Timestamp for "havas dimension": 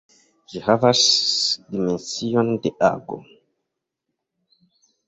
0.67-2.51